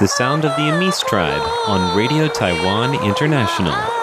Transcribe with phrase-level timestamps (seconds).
[0.00, 3.95] The sound of the Amis tribe on Radio Taiwan International.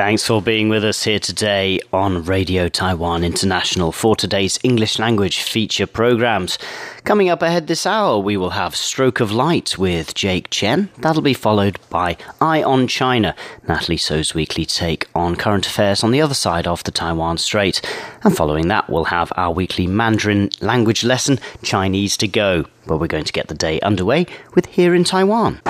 [0.00, 5.42] Thanks for being with us here today on Radio Taiwan International for today's English language
[5.42, 6.56] feature programs.
[7.04, 10.88] Coming up ahead this hour, we will have Stroke of Light with Jake Chen.
[10.96, 13.36] That'll be followed by Eye on China,
[13.68, 17.82] Natalie So's weekly take on current affairs on the other side of the Taiwan Strait.
[18.24, 23.06] And following that, we'll have our weekly Mandarin language lesson, Chinese to Go, where we're
[23.06, 24.24] going to get the day underway
[24.54, 25.60] with Here in Taiwan.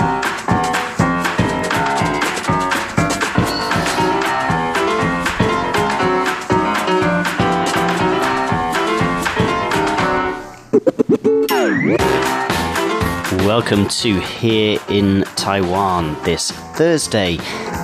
[13.60, 17.36] Welcome to Here in Taiwan this Thursday,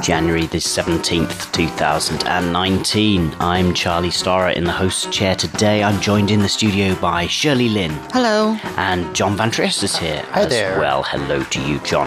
[0.07, 3.35] January the 17th, 2019.
[3.41, 5.83] I'm Charlie Storrar in the host chair today.
[5.83, 7.91] I'm joined in the studio by Shirley Lin.
[8.12, 8.57] Hello.
[8.77, 10.79] And John Van Triest is here Hi as there.
[10.79, 11.03] well.
[11.03, 12.07] Hello to you, John.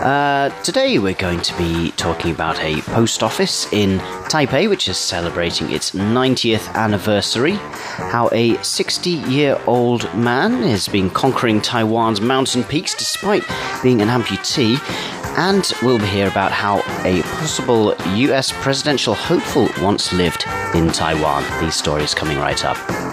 [0.00, 4.98] Uh, today we're going to be talking about a post office in Taipei, which is
[4.98, 7.52] celebrating its 90th anniversary.
[7.52, 13.44] How a 60 year old man has been conquering Taiwan's mountain peaks despite
[13.82, 14.76] being an amputee.
[15.36, 21.44] And we'll hear about how a possible US presidential hopeful once lived in Taiwan.
[21.60, 23.09] These stories coming right up.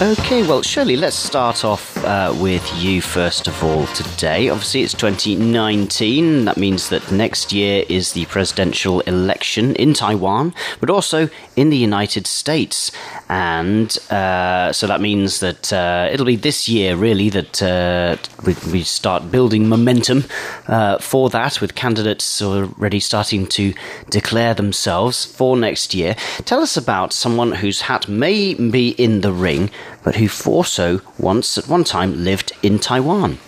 [0.00, 4.48] Okay, well, Shirley, let's start off uh, with you first of all today.
[4.48, 6.44] Obviously, it's 2019.
[6.44, 11.76] That means that next year is the presidential election in Taiwan, but also in the
[11.76, 12.92] United States.
[13.28, 18.16] And uh, so that means that uh, it'll be this year, really, that uh,
[18.46, 20.24] we, we start building momentum
[20.66, 23.74] uh, for that, with candidates already starting to
[24.08, 26.16] declare themselves for next year.
[26.46, 29.70] Tell us about someone whose hat may be in the ring
[30.04, 33.38] but who also once at one time lived in Taiwan.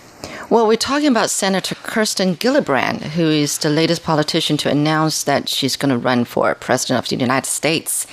[0.51, 5.49] Well, we're talking about Senator Kirsten Gillibrand, who is the latest politician to announce that
[5.49, 8.07] she's going to run for president of the United States.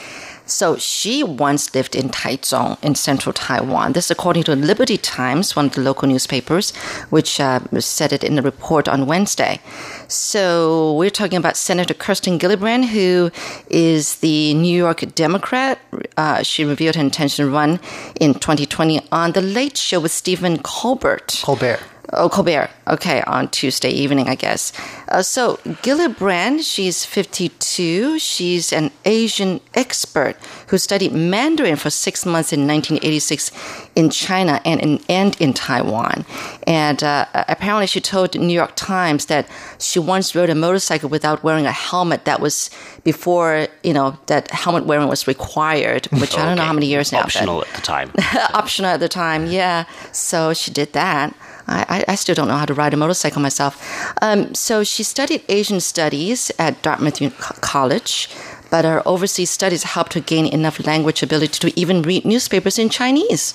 [0.47, 3.94] So she once lived in Taichung in central Taiwan.
[3.94, 6.75] This, according to Liberty Times, one of the local newspapers,
[7.09, 9.59] which uh, said it in the report on Wednesday.
[10.08, 13.30] So we're talking about Senator Kirsten Gillibrand, who
[13.69, 15.80] is the New York Democrat.
[16.16, 17.79] Uh, she revealed her intention to run
[18.19, 21.41] in 2020 on the Late Show with Stephen Colbert.
[21.44, 21.79] Colbert.
[22.13, 22.69] Oh, Colbert.
[22.88, 24.72] Okay, on Tuesday evening, I guess.
[25.09, 28.18] Uh, so, Gillibrand, she's 52.
[28.18, 33.51] She's an Asian expert who studied Mandarin for six months in 1986
[33.96, 36.25] in China and in, and in Taiwan.
[36.66, 39.46] And uh, apparently, she told the New York Times that
[39.78, 42.23] she once rode a motorcycle without wearing a helmet.
[42.23, 42.69] That was
[43.03, 47.12] before, you know, that helmet wearing was required, which I don't know how many years
[47.12, 47.19] now.
[47.19, 48.12] Optional at the time.
[48.53, 49.84] optional at the time, yeah.
[50.13, 51.35] So she did that.
[51.67, 53.75] I, I, still don't know how to ride a motorcycle myself.
[54.22, 57.19] Um, so she studied Asian studies at Dartmouth
[57.61, 58.29] College,
[58.69, 62.89] but her overseas studies helped her gain enough language ability to even read newspapers in
[62.89, 63.53] Chinese.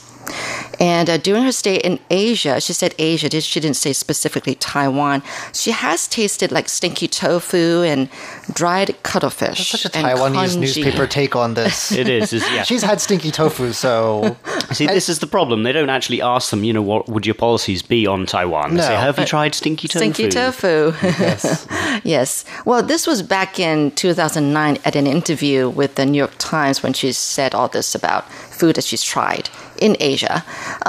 [0.81, 5.23] And uh, during her stay in Asia, she said Asia, she didn't say specifically Taiwan.
[5.53, 8.09] She has tasted like stinky tofu and
[8.53, 9.59] dried cuttlefish.
[9.71, 10.61] That's such a Taiwanese congee.
[10.61, 11.93] newspaper take on this.
[12.03, 12.63] it is, is yeah.
[12.65, 14.37] She's had stinky tofu, so.
[14.73, 15.63] See, this is the problem.
[15.63, 18.71] They don't actually ask them, you know, what would your policies be on Taiwan?
[18.71, 18.83] They No.
[18.83, 19.99] say, have you tried stinky tofu?
[19.99, 20.93] Stinky tofu.
[21.03, 21.67] Yes.
[22.03, 22.45] yes.
[22.65, 26.93] Well, this was back in 2009 at an interview with the New York Times when
[26.93, 29.49] she said all this about food that she's tried
[29.87, 30.37] in Asia.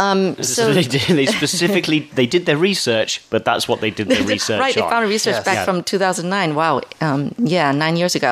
[0.04, 3.92] Um, So so they, did, they specifically they did their research, but that's what they
[4.00, 4.90] did their research right, they on.
[4.94, 5.46] found research Yes.
[5.50, 5.66] back Yeah.
[5.68, 6.56] from 2009.
[6.56, 7.22] Wow, um,
[7.56, 8.32] yeah, nine years ago.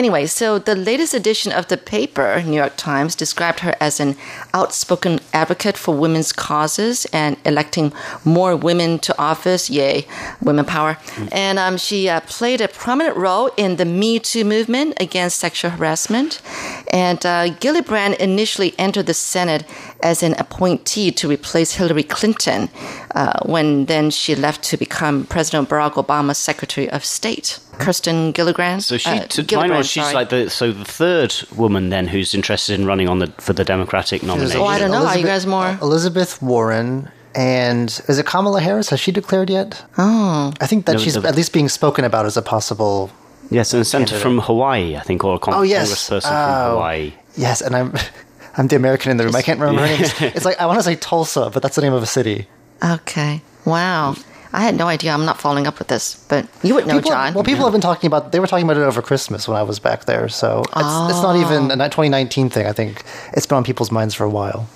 [0.00, 4.10] Anyway, so the latest edition of the paper, New York Times, described her as an
[4.54, 7.92] outspoken advocate for women's causes and electing
[8.24, 9.70] more women to office.
[9.78, 10.06] Yay,
[10.40, 10.92] women power!
[11.16, 11.28] Mm.
[11.46, 15.70] And um, she uh, played a prominent role in the Me Too movement against sexual
[15.76, 16.40] harassment.
[16.92, 19.62] And uh, Gillibrand initially entered the Senate
[20.02, 22.68] as an appointee to replace Hillary Clinton,
[23.14, 27.58] uh, when then she left to become President Barack Obama's Secretary of State.
[27.78, 28.82] Kirsten Gillibrand.
[28.82, 30.14] So she, uh, to my Gillibrand, knowledge, she's sorry.
[30.14, 33.64] like the so the third woman then who's interested in running on the for the
[33.64, 34.60] Democratic nomination.
[34.60, 35.06] Oh, I don't know.
[35.06, 35.78] Are you guys more?
[35.82, 38.90] Elizabeth Warren and is it Kamala Harris?
[38.90, 39.82] Has she declared yet?
[39.96, 40.52] Oh.
[40.60, 43.10] I think that No, she's the- at least being spoken about as a possible.
[43.50, 46.64] Yes, and a senator from Hawaii, I think, or a con- Oh yes, congressperson Oh,
[46.66, 47.12] from Hawaii.
[47.36, 47.94] Yes, and I'm
[48.56, 49.36] I'm the American in the room.
[49.36, 50.32] I can't remember her name.
[50.34, 52.46] It's like I want to say Tulsa, but that's the name of a city.
[52.84, 53.42] Okay.
[53.64, 54.16] Wow.
[54.54, 55.12] I had no idea.
[55.12, 57.32] I'm not following up with this, but you would know, People, John.
[57.32, 58.32] well, people have been talking about.
[58.32, 60.28] They were talking about it over Christmas when I was back there.
[60.28, 61.40] So it's, it's not oh.
[61.40, 62.66] even a 2019 thing.
[62.66, 63.02] I think
[63.32, 64.68] it's been on people's minds for a while.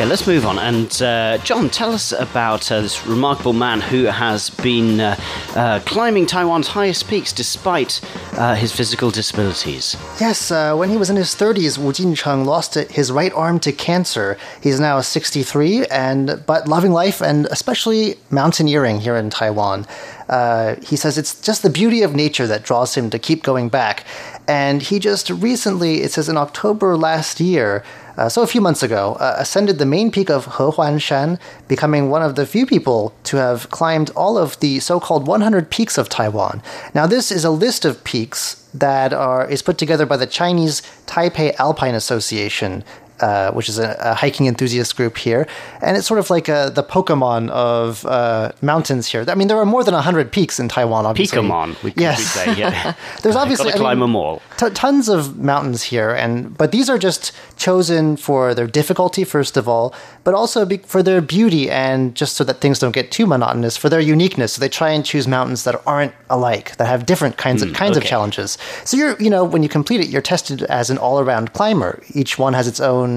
[0.00, 0.58] Okay, let's move on.
[0.58, 5.14] And uh, John, tell us about uh, this remarkable man who has been uh,
[5.54, 8.00] uh, climbing Taiwan's highest peaks despite
[8.32, 9.98] uh, his physical disabilities.
[10.18, 13.72] Yes, uh, when he was in his 30s, Wu Jincheng lost his right arm to
[13.72, 14.38] cancer.
[14.62, 19.86] He's now 63, and but loving life and especially mountaineering here in Taiwan.
[20.30, 23.68] Uh, he says it's just the beauty of nature that draws him to keep going
[23.68, 24.06] back.
[24.48, 27.84] And he just recently, it says in October last year,
[28.16, 32.10] uh, so a few months ago, uh, ascended the main peak of Hehuan Shan, becoming
[32.10, 36.08] one of the few people to have climbed all of the so-called 100 peaks of
[36.08, 36.62] Taiwan.
[36.94, 40.82] Now, this is a list of peaks that are is put together by the Chinese
[41.06, 42.84] Taipei Alpine Association.
[43.20, 45.46] Uh, which is a, a hiking enthusiast group here,
[45.82, 49.24] and it's sort of like uh the Pokemon of uh, mountains here.
[49.28, 51.04] I mean, there are more than hundred peaks in Taiwan.
[51.04, 52.22] Obviously, Pokemon, we yes.
[52.22, 52.54] say.
[52.54, 52.94] Yeah.
[53.22, 54.40] There's obviously Gotta I mean, them all.
[54.56, 59.56] t- tons of mountains here, and but these are just chosen for their difficulty first
[59.56, 59.94] of all,
[60.24, 63.76] but also be, for their beauty and just so that things don't get too monotonous,
[63.76, 64.54] for their uniqueness.
[64.54, 67.96] So they try and choose mountains that aren't alike, that have different kinds of kinds
[67.98, 68.56] of challenges.
[68.84, 72.02] So you're you know when you complete it, you're tested as an all around climber.
[72.14, 73.09] Each one has its own.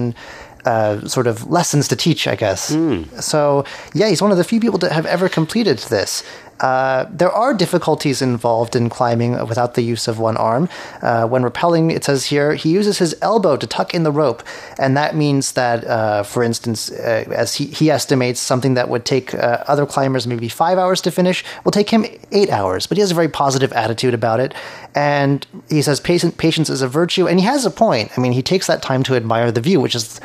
[0.64, 2.72] Uh, sort of lessons to teach, I guess.
[3.20, 6.22] So, yeah, he's one of the few people that have ever completed this.
[6.60, 10.68] Uh, there are difficulties involved in climbing without the use of one arm.
[11.02, 14.42] Uh, when rappelling, it says here, he uses his elbow to tuck in the rope.
[14.78, 19.04] And that means that, uh, for instance, uh, as he, he estimates, something that would
[19.04, 22.86] take uh, other climbers maybe five hours to finish will take him eight hours.
[22.86, 24.54] But he has a very positive attitude about it.
[24.94, 27.26] And he says patient, patience is a virtue.
[27.26, 28.10] And he has a point.
[28.16, 30.20] I mean, he takes that time to admire the view, which is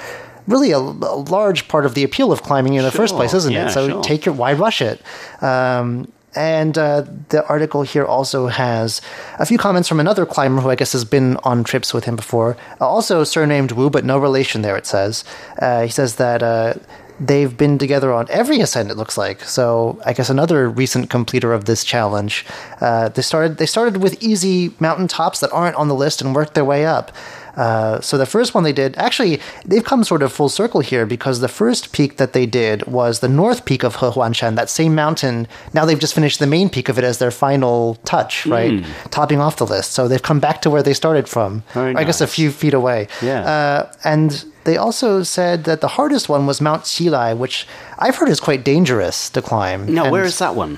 [0.47, 3.53] really a, a large part of the appeal of climbing in the first place, isn't
[3.53, 3.71] Yeah, it?
[3.71, 4.03] So sure.
[4.03, 5.01] take your why rush it?
[5.41, 9.01] Um, and uh, the article here also has
[9.39, 12.15] a few comments from another climber who I guess has been on trips with him
[12.15, 12.57] before.
[12.79, 15.23] Also surnamed Wu, but no relation there, it says.
[15.59, 16.75] Uh, he says that uh,
[17.19, 19.43] they've been together on every ascent, it looks like.
[19.43, 22.45] So I guess another recent completer of this challenge.
[22.79, 26.53] Uh, they, started, they started with easy mountaintops that aren't on the list and worked
[26.53, 27.11] their way up.
[27.59, 31.05] Uh, so the first one they did, actually, they've come sort of full circle here
[31.05, 34.95] because the first peak that they did was the north peak of Hehuanshan, that same
[34.95, 35.47] mountain.
[35.73, 38.83] Now they've just finished the main peak of it as their final touch, right?
[39.11, 39.91] Topping off the list.
[39.91, 41.63] So they've come back to where they started from.
[41.73, 43.07] Very I guess a few feet away.
[43.21, 43.41] Yeah.
[43.41, 47.67] Uh, and they also said that the hardest one was Mount Qilai, which
[47.97, 49.93] I've heard is quite dangerous to climb.
[49.93, 50.77] Now, And- where is that one?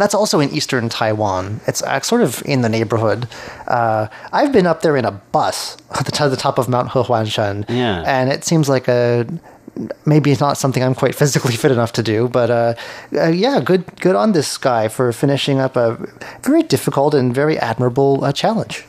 [0.00, 1.60] That's also in eastern Taiwan.
[1.66, 3.28] It's uh, sort of in the neighborhood.
[3.68, 7.66] Uh, I've been up there in a bus at the, the top of Mount Hehuanshan,
[7.68, 8.02] Yeah.
[8.06, 9.26] and it seems like a
[10.04, 12.74] maybe it's not something I'm quite physically fit enough to do, but uh,
[13.14, 15.96] uh, yeah, good good on this guy for finishing up a
[16.42, 18.84] very difficult and very admirable uh, challenge.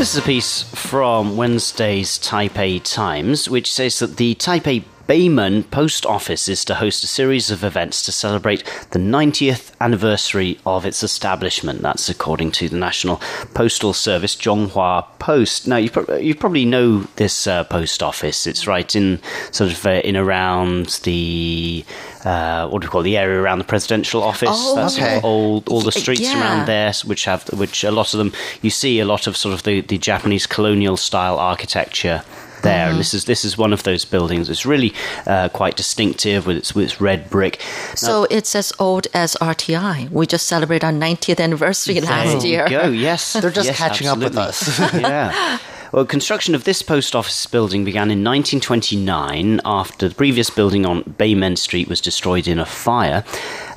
[0.00, 6.06] This is a piece from Wednesday's Taipei Times, which says that the Taipei Beimen Post
[6.06, 8.62] Office is to host a series of events to celebrate
[8.92, 11.82] the 90th anniversary of its establishment.
[11.82, 13.16] That's according to the National
[13.52, 15.66] Postal Service, Chunghwa Post.
[15.66, 18.46] Now, you, prob- you probably know this uh, post office.
[18.46, 19.18] It's right in
[19.50, 21.84] sort of uh, in around the
[22.24, 24.48] uh, what do we call it, the area around the presidential office.
[24.52, 25.26] Oh, That's sort of okay.
[25.26, 26.40] all all the streets yeah.
[26.40, 29.54] around there, which have which a lot of them you see a lot of sort
[29.54, 32.22] of the, the Japanese colonial style architecture
[32.62, 32.90] there, Mm-hmm.
[32.90, 34.48] and this is this is one of those buildings.
[34.50, 34.92] It's really
[35.26, 37.60] uh, quite distinctive with its with its red brick.
[37.94, 40.10] So it's as old as RTI.
[40.10, 42.64] We just celebrated our 90th anniversary last year.
[42.64, 42.88] you go.
[43.10, 44.78] Yes, They're just Yes, catching up with us.
[44.94, 45.58] yeah.
[45.92, 51.02] Well, construction of this post office building began in 1929 after the previous building on
[51.02, 53.24] Beimen Street was destroyed in a fire.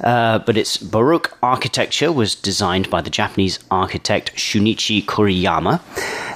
[0.04, 5.82] Uh, but its Baroque architecture was designed by the Japanese architect Shunichi Kuriyama.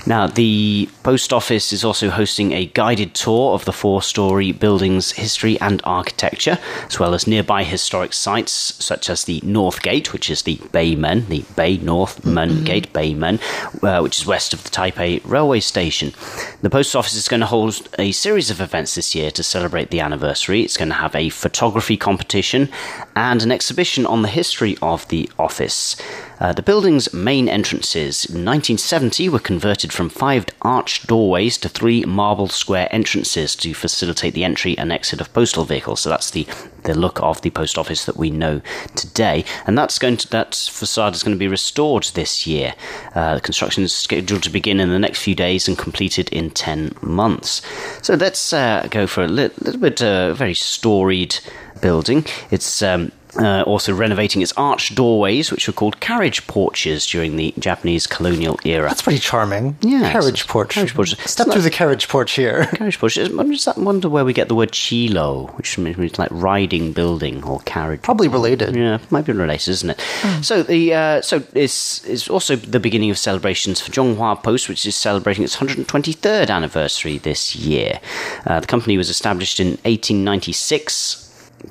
[0.07, 5.11] Now, the post office is also hosting a guided tour of the four story building's
[5.11, 10.29] history and architecture, as well as nearby historic sites such as the North Gate, which
[10.29, 12.63] is the Beimen, the Bay North Men Mm-hmm.
[12.63, 13.41] Gate, Beimen,
[13.83, 16.13] uh, which is west of the Taipei railway station.
[16.61, 19.89] The post office is going to hold a series of events this year to celebrate
[19.89, 20.63] the anniversary.
[20.63, 22.69] It's going to have a photography competition
[23.15, 25.97] and an exhibition on the history of the office.
[26.39, 32.03] Uh, the building's main entrances in 1970 were converted from five arched doorways to three
[32.05, 36.01] marble square entrances to facilitate the entry and exit of postal vehicles.
[36.01, 36.47] So that's the,
[36.83, 38.61] the look of the post office that we know
[38.95, 42.73] today, and that's going to that facade is going to be restored this year.
[43.15, 46.51] Uh, the construction is scheduled to begin in the next few days and completed in
[46.51, 47.61] 10 months.
[48.01, 51.39] So let's uh, go for a li- little bit uh, very storied
[51.81, 52.25] building.
[52.51, 57.53] It's um, uh, also renovating its arched doorways, which were called carriage porches during the
[57.59, 58.87] Japanese colonial era.
[58.89, 59.77] That's pretty charming.
[59.81, 60.69] Yeah, Carriage porch.
[60.71, 61.15] carriage porch.
[61.27, 62.65] Step through the carriage porch here.
[62.73, 63.37] Carriage porches.
[63.37, 67.59] I just wonder where we get the word qilou, which means like riding building or
[67.61, 68.01] carriage.
[68.01, 68.75] Probably related.
[68.75, 69.99] Yeah, might be related, isn't it?
[70.41, 74.85] So the uh, so it's it's also the beginning of celebrations for Chunghwa Post, which
[74.85, 77.99] is celebrating its 123rd anniversary this year.
[78.45, 81.26] Uh, the company was established in 1896.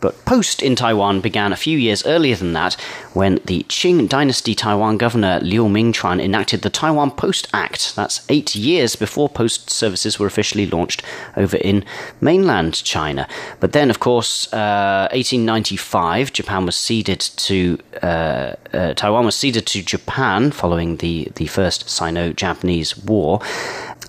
[0.07, 2.75] But Post in Taiwan began a few years earlier than that
[3.13, 7.97] when the Qing Dynasty Taiwan governor Liu Mingchuan enacted the Taiwan Post Act.
[7.97, 11.03] That's eight years before post services were officially launched
[11.37, 11.85] over in
[12.21, 13.27] mainland China.
[13.59, 19.67] But then, of course, uh, 1895, Japan was ceded to uh, uh, Taiwan was ceded
[19.67, 23.41] to Japan following the the first Sino-Japanese War.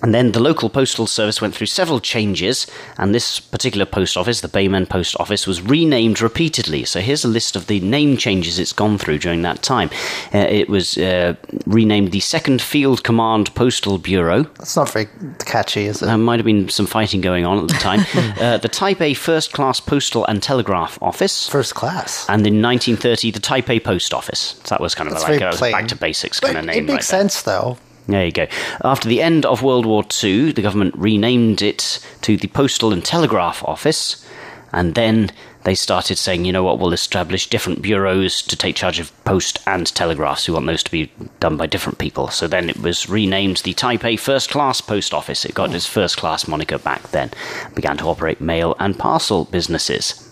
[0.02, 2.66] And then the local postal service went through several changes,
[2.98, 6.84] and this particular post office, the Beimen Post Office, was renamed repeatedly.
[6.84, 9.90] So here's a list of the name changes it's gone through during that time.
[10.32, 11.34] Uh, it was uh,
[11.66, 14.44] renamed the Second Field Command Postal Bureau.
[14.44, 15.08] That's not very
[15.44, 16.06] catchy, is it?
[16.06, 18.00] There might have been some fighting going on at the time.
[18.40, 21.48] uh, the Taipei First Class Postal and Telegraph Office.
[21.48, 22.24] First class.
[22.28, 24.60] and in 1930, the Taipei Post Office.
[24.62, 25.72] So that was kind of That's like a plain.
[25.72, 27.78] back to basics But kind of it makes right sense, though.
[28.08, 28.46] There you go.
[28.82, 33.04] After the end of World War II, the government renamed it to the Postal and
[33.04, 34.26] Telegraph Office,
[34.72, 35.30] and then
[35.64, 39.58] they started saying, you know what, we'll establish different bureaus to take charge of post
[39.66, 40.48] and telegraphs.
[40.48, 42.28] We want those to be done by different people.
[42.28, 45.44] So then it was renamed the Taipei First Class Post Office.
[45.44, 47.30] It got its first class moniker back then,
[47.74, 50.24] began to operate mail and parcel businesses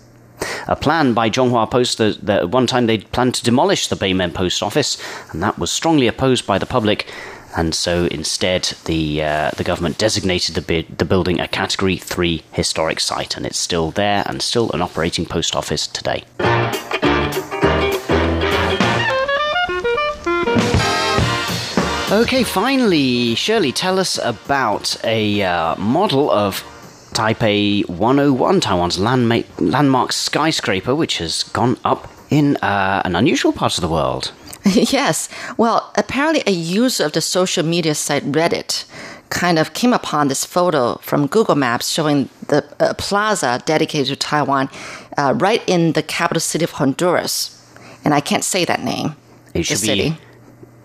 [0.69, 3.97] a plan by Chunghwa Post that, that at one time they'd planned to demolish the
[3.97, 5.01] Beimen Post Office,
[5.33, 7.11] and that was strongly opposed by the public.
[7.57, 12.43] And so instead, the uh, the government designated the, bi- the building a Category 3
[12.53, 16.25] historic site, and it's still there and still an operating post office today.
[22.09, 26.63] Okay, finally, Shirley, tell us about a uh, model of
[27.13, 33.77] Taipei 101, Taiwan's landma- landmark skyscraper, which has gone up in uh, an unusual part
[33.77, 34.33] of the world.
[34.75, 35.29] yes.
[35.57, 38.85] Well, apparently, a user of the social media site Reddit
[39.31, 44.17] kind of came upon this photo from Google Maps showing the uh, plaza dedicated to
[44.17, 44.69] Taiwan
[45.17, 47.53] uh, right in the capital city of Honduras.
[48.05, 49.17] And I can't say that name.
[49.55, 50.11] It should city.
[50.11, 50.19] be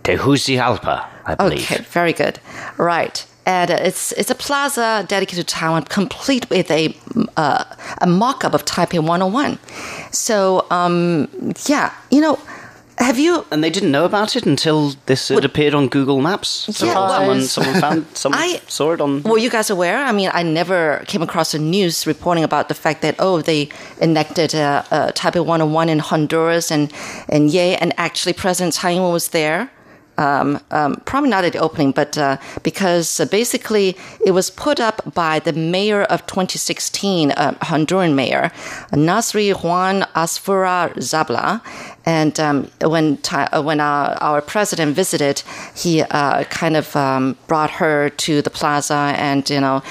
[0.03, 1.59] Tegucigalpa, I believe.
[1.71, 2.39] Okay, very good.
[2.77, 3.25] Right.
[3.45, 6.95] And uh, it's it's a plaza dedicated to Taiwan, complete with a
[7.37, 7.63] uh,
[7.99, 9.57] a mock-up of Taipei 101.
[10.11, 11.27] So, um,
[11.65, 12.37] yeah, you know,
[13.01, 16.49] have you And they didn't know about it until this had appeared on Google Maps.
[16.77, 19.23] So Yeah, someone, someone found, someone I- saw it on.
[19.23, 19.97] Were you guys aware?
[19.97, 23.69] I mean, I never came across the news reporting about the fact that oh, they
[23.99, 26.91] enacted uh, uh, Taipei 101 in Honduras, and
[27.29, 29.69] and yay, and actually President Tsai Ing-wen was there.
[30.17, 34.79] Um, um, probably not at the opening, but uh, because uh, basically it was put
[34.79, 38.51] up by the mayor of 2016, uh, Honduran mayor,
[38.91, 41.61] Nasry Juan Asfura Zablah.
[42.05, 45.43] And um, when uh, when our, our president visited,
[45.75, 49.83] he uh, kind of um, brought her to the plaza and you know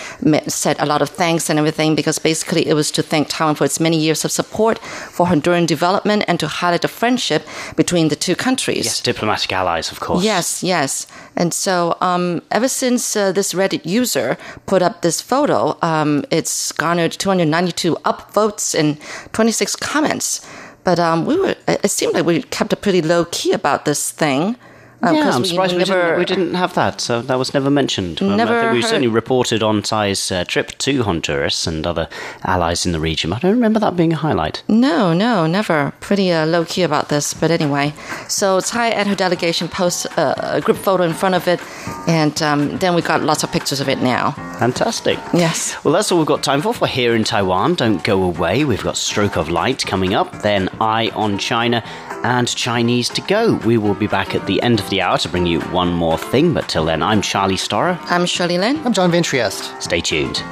[0.49, 3.65] said a lot of thanks and everything because basically it was to thank Taiwan for
[3.65, 8.17] its many years of support for Honduran development and to highlight the friendship between the
[8.17, 8.85] two countries.
[8.85, 10.25] Yes, diplomatic allies, of course.
[10.25, 11.07] Yes, yes.
[11.37, 14.37] And so, um, ever since uh, this Reddit user
[14.67, 18.99] put up this photo, um, it's garnered 292 upvotes and
[19.33, 20.47] 26 comments.
[20.91, 24.11] But um, we were, it seemed like we kept a pretty low key about this
[24.11, 24.57] thing.
[25.03, 27.01] Uh, yeah, I'm we surprised we never- didn't, we didn't have that.
[27.01, 28.21] So that was never mentioned.
[28.23, 31.87] Um, I Never think we heard- certainly reported on Tsai's uh, trip to Honduras and
[31.87, 32.09] other
[32.45, 33.33] allies in the region.
[33.33, 34.63] I don't remember that being a highlight.
[34.69, 35.93] No, no, never.
[36.01, 37.33] Pretty uh, low key about this.
[37.33, 37.95] But anyway,
[38.29, 41.61] so Tsai and her delegation post uh, a group photo in front of it,
[42.07, 44.33] and um, then we got lots of pictures of it now.
[44.59, 45.19] Fantastic.
[45.33, 45.83] Yes.
[45.85, 47.75] Well, that's all we've got time for for here in Taiwan.
[47.77, 48.65] Don't go away.
[48.65, 51.83] We've got Stroke of Light coming up, then Eye on China,
[52.23, 53.55] and Chinese to go.
[53.65, 56.19] We will be back at the end of the hour to bring you one more
[56.19, 56.53] thing.
[56.53, 57.99] But till then, I'm Charlie Storrar.
[58.11, 58.77] I'm Shirley Lin.
[58.85, 59.81] I'm John Ventriest.
[59.83, 60.43] Stay tuned.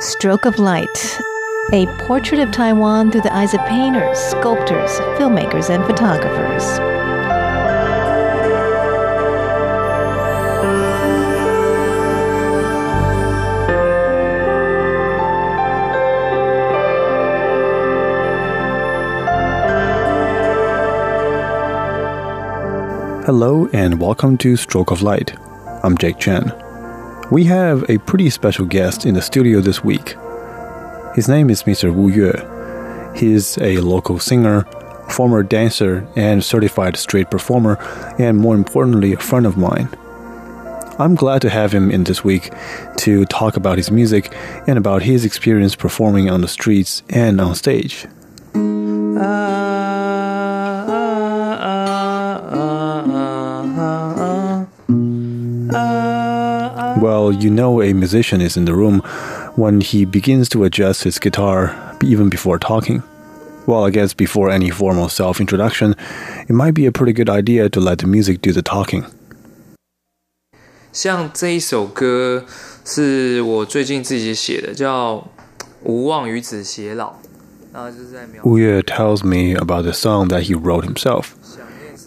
[0.00, 1.20] Stroke of Light.
[1.72, 6.93] A portrait of Taiwan through the eyes of painters, sculptors, filmmakers, and photographers.
[23.26, 25.34] Hello and welcome to Stroke of Light.
[25.82, 26.52] I'm Jake Chen.
[27.30, 30.14] We have a pretty special guest in the studio this week.
[31.14, 31.90] His name is Mr.
[31.90, 33.14] Wu Yue.
[33.18, 34.64] He is a local singer,
[35.08, 37.78] former dancer, and certified street performer,
[38.18, 39.88] and more importantly, a friend of mine.
[40.98, 42.52] I'm glad to have him in this week
[42.98, 44.34] to talk about his music
[44.66, 48.06] and about his experience performing on the streets and on stage.
[48.54, 49.53] Uh,
[57.23, 58.99] Well, you know a musician is in the room
[59.55, 63.03] when he begins to adjust his guitar even before talking.
[63.65, 65.95] Well, I guess before any formal self introduction,
[66.47, 69.05] it might be a pretty good idea to let the music do the talking.
[70.91, 72.43] 像这一首歌
[72.83, 75.15] 是我最近自己写的，叫《
[75.83, 77.11] 无望与子偕老》，
[77.71, 81.27] 然后就是在描 Wu Yue tells me about the song that he wrote himself.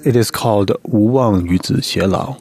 [0.05, 2.37] It is called 无望与子偕老,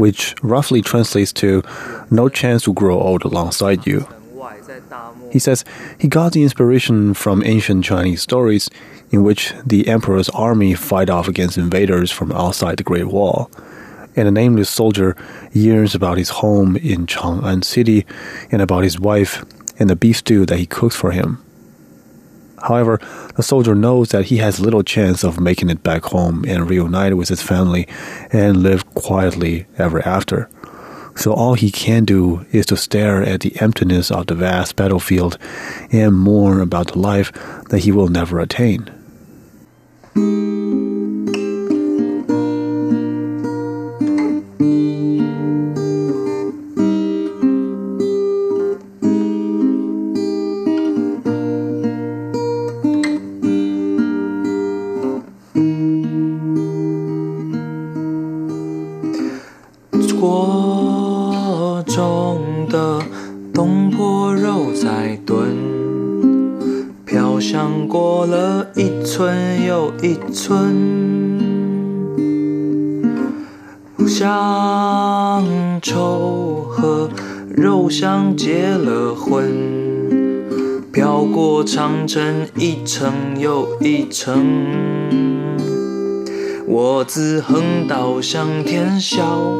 [0.00, 1.62] which roughly translates to
[2.10, 4.08] no chance to grow old alongside you.
[5.30, 5.64] He says
[5.98, 8.70] he got the inspiration from ancient Chinese stories
[9.10, 13.50] in which the emperor's army fight off against invaders from outside the Great Wall.
[14.16, 15.16] And a nameless soldier
[15.52, 18.06] yearns about his home in Chang'an City
[18.50, 19.44] and about his wife
[19.78, 21.44] and the beef stew that he cooks for him.
[22.62, 23.00] However,
[23.36, 27.16] the soldier knows that he has little chance of making it back home and reunited
[27.16, 27.88] with his family
[28.32, 30.48] and live quietly ever after.
[31.16, 35.38] So all he can do is to stare at the emptiness of the vast battlefield
[35.90, 37.32] and mourn about the life
[37.70, 38.90] that he will never attain.
[84.10, 85.00] “城。”
[86.66, 89.58] 我自横刀向天笑，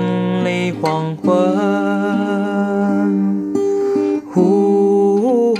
[0.00, 1.30] 佳人立黄昏。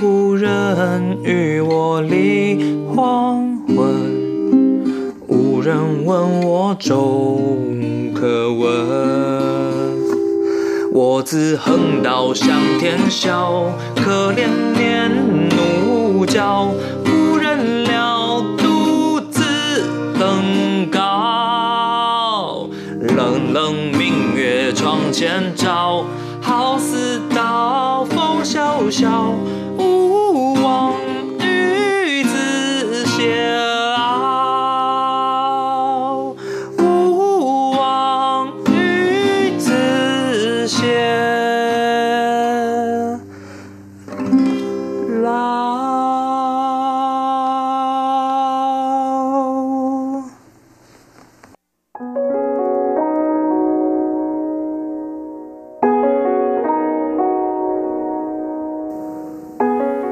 [0.03, 3.77] 无人与我立黄昏，
[5.27, 8.69] 无人问我终可闻。
[10.93, 15.11] 我自横刀向天笑，可怜念
[15.49, 16.73] 奴娇，
[26.41, 29.33] 好似刀风萧萧。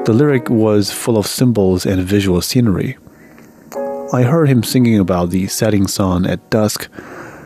[0.09, 2.97] The lyric was full of symbols and visual scenery.
[4.11, 6.89] I heard him singing about the setting sun at dusk,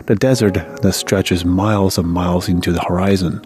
[0.05, 3.45] the desert that stretches miles and miles into the horizon,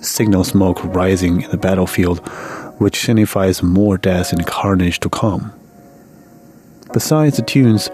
[0.00, 2.26] signal smoke rising in the battlefield,
[2.78, 5.52] which signifies more death and carnage to come.
[6.94, 7.90] Besides the tunes,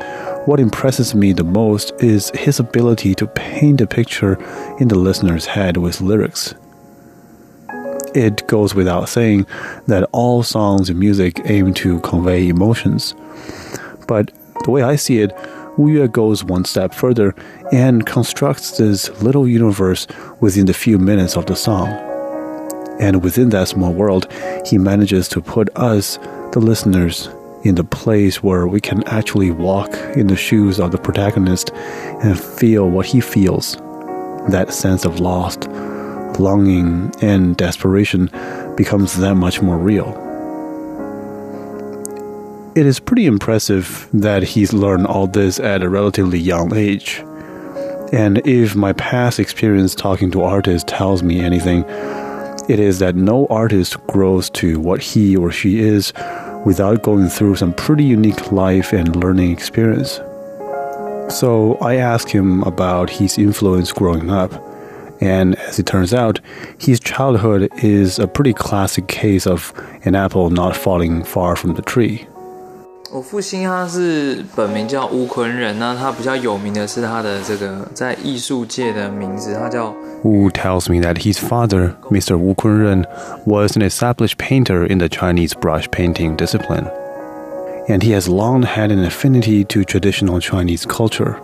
[0.47, 4.35] what impresses me the most is his ability to paint a picture
[4.79, 6.55] in the listener's head with lyrics.
[8.19, 9.47] It goes without saying
[9.87, 13.15] that all songs and music aim to convey emotions.
[14.09, 14.33] But
[14.65, 15.31] the way I see it,
[15.77, 17.33] Wu goes one step further
[17.71, 20.09] and constructs this little universe
[20.41, 21.87] within the few minutes of the song.
[22.99, 24.27] And within that small world,
[24.67, 26.17] he manages to put us,
[26.51, 27.29] the listeners,
[27.63, 31.71] in the place where we can actually walk in the shoes of the protagonist
[32.25, 33.77] and feel what he feels.
[34.49, 35.68] That sense of lost,
[36.39, 38.31] longing, and desperation
[38.77, 40.17] becomes that much more real.
[42.75, 47.25] It is pretty impressive that he's learned all this at a relatively young age.
[48.13, 51.85] And if my past experience talking to artists tells me anything,
[52.69, 56.13] it is that no artist grows to what he or she is
[56.65, 60.21] without going through some pretty unique life and learning experience.
[61.29, 64.53] So I asked him about his influence growing up,
[65.20, 66.40] and as it turns out,
[66.78, 69.74] his childhood is a pretty classic case of
[70.06, 72.28] an apple not falling far from the tree.
[73.12, 82.38] 我父亲他是本名叫吴坤仁，那他比较有名的是他的这个在艺术界的名字，他叫 Wu tells me that his father, Mr.
[82.38, 83.06] Wu Kunren,
[83.46, 86.90] was an established painter in the Chinese brush painting discipline.
[87.88, 91.38] And he has long had an affinity to traditional Chinese culture.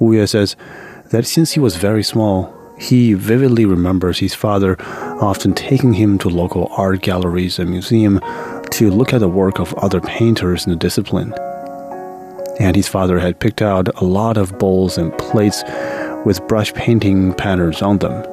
[0.00, 0.54] Wu Yue says
[1.09, 4.75] that since he was very small, he vividly remembers his father
[5.21, 8.19] often taking him to local art galleries and museums
[8.71, 11.33] to look at the work of other painters in the discipline.
[12.59, 15.63] And his father had picked out a lot of bowls and plates
[16.25, 18.25] with brush painting patterns on them.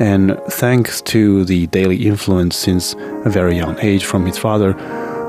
[0.00, 2.94] And thanks to the daily influence since
[3.24, 4.74] a very young age from his father,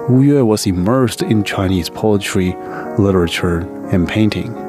[0.09, 2.55] Wu Yue was immersed in Chinese poetry,
[2.99, 3.59] literature,
[3.91, 4.68] and painting.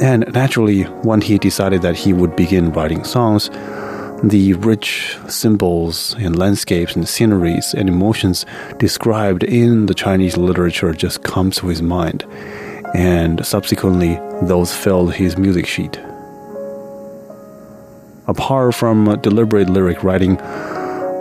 [0.00, 3.48] And naturally, when he decided that he would begin writing songs,
[4.22, 8.46] the rich symbols and landscapes and sceneries and emotions
[8.78, 12.24] described in the Chinese literature just comes to his mind,
[12.94, 16.00] and subsequently those filled his music sheet.
[18.26, 20.36] Apart from deliberate lyric writing,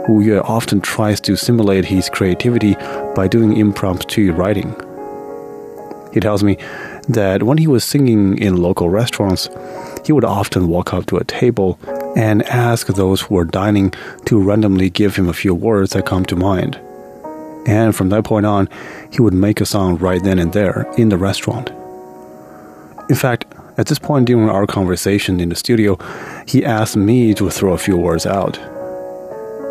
[0.07, 2.75] Wu Yue often tries to simulate his creativity
[3.15, 4.73] by doing impromptu writing.
[6.13, 6.57] He tells me
[7.09, 9.49] that when he was singing in local restaurants,
[10.05, 11.79] he would often walk up to a table
[12.15, 13.93] and ask those who were dining
[14.25, 16.79] to randomly give him a few words that come to mind.
[17.65, 18.67] And from that point on,
[19.11, 21.69] he would make a song right then and there in the restaurant.
[23.09, 23.45] In fact,
[23.77, 25.97] at this point during our conversation in the studio,
[26.47, 28.57] he asked me to throw a few words out.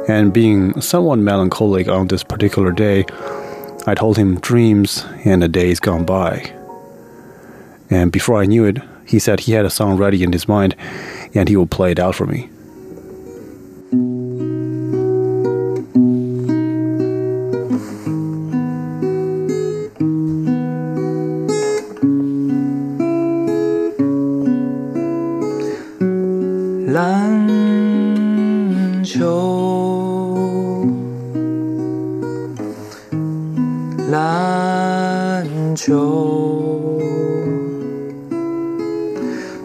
[0.08, 3.04] And being somewhat melancholic on this particular day,
[3.86, 6.52] I told him dreams and the days gone by.
[7.92, 10.74] And before I knew it, he said he had a song ready in his mind
[11.34, 12.48] and he would play it out for me.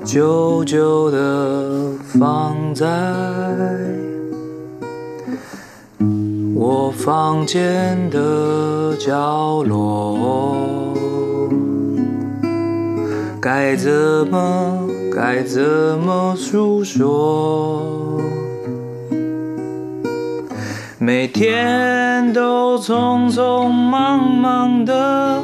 [0.08, 2.88] 久久的放在
[6.56, 10.18] 我房间的角落，
[13.42, 13.92] 该怎
[14.32, 15.62] 么该怎
[16.00, 18.22] 么诉说？
[20.98, 25.42] 每天都匆匆忙忙的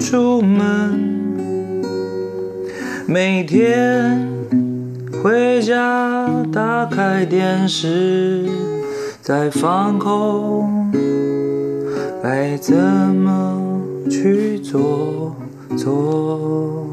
[0.00, 0.85] 出门，
[3.08, 4.28] 每天
[5.22, 8.48] 回家打开电视，
[9.22, 10.90] 在放空，
[12.20, 15.36] 该怎么去做
[15.76, 16.84] 做？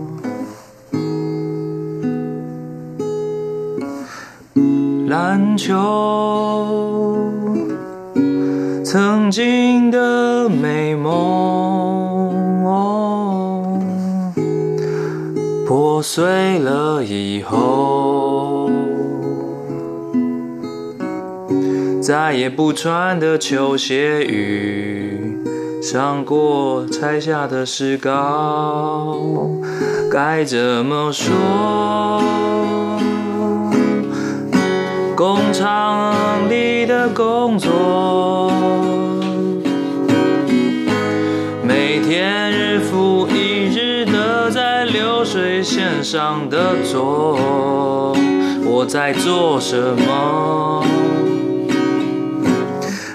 [5.08, 5.74] 篮球，
[8.86, 11.73] 曾经的美梦，
[16.04, 18.70] 碎了以后，
[22.02, 25.40] 再也不穿的球鞋与
[25.82, 29.18] 上过拆下的石膏，
[30.12, 32.22] 该怎么说？
[35.16, 36.14] 工厂
[36.50, 38.52] 里的工作，
[45.74, 48.16] 线上的做，
[48.64, 50.86] 我在做什么？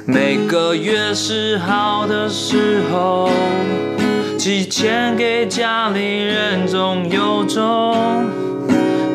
[0.05, 3.31] 每个月十号的时候，
[4.37, 7.95] 寄钱给家里人，总有种。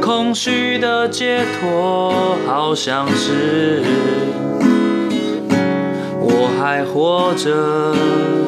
[0.02, 3.84] 空虚的解脱，好像是
[6.22, 8.43] 我还活着。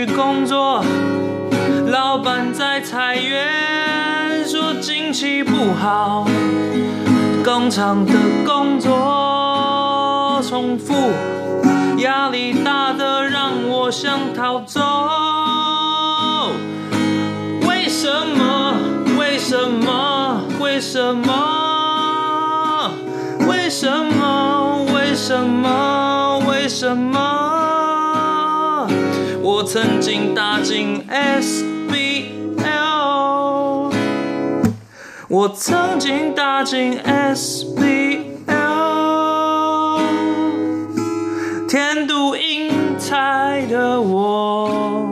[0.00, 0.82] 郊区工作，
[1.88, 6.26] 老板在裁员，说经济不好，
[7.44, 8.12] 工厂的
[8.46, 10.94] 工作重复，
[11.98, 14.80] 压力大的让我想逃走。
[17.68, 18.08] 为什
[18.38, 18.76] 么？
[19.18, 20.40] 为什么？
[20.60, 22.90] 为什么？
[23.46, 24.86] 为什么？
[24.94, 26.38] 为什么？
[26.46, 27.49] 为什么？
[29.60, 32.62] 我曾经打进 SBL，
[35.28, 38.40] 我曾经打进 SBL，
[41.68, 45.10] 天妒英才的我。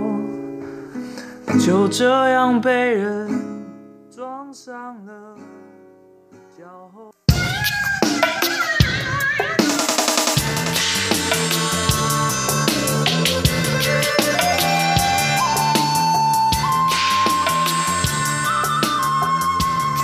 [1.61, 3.29] 就这样被人
[4.11, 5.28] 撞上了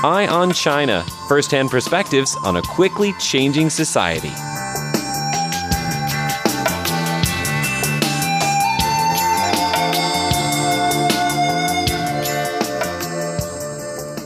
[0.05, 4.29] Eye on China first hand perspectives on a quickly changing society.